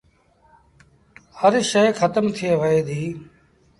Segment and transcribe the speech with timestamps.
[1.39, 3.09] هر شئي کتم ٿئي وهي ديٚ